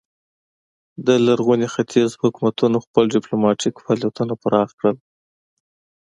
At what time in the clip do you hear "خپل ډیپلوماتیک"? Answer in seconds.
2.85-3.73